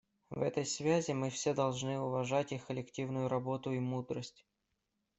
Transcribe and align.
В 0.31 0.41
этой 0.41 0.65
связи 0.65 1.11
мы 1.13 1.29
все 1.29 1.53
должны 1.53 1.99
уважать 1.99 2.51
их 2.53 2.65
коллективную 2.65 3.27
работу 3.29 3.71
и 3.71 3.77
мудрость. 3.77 4.47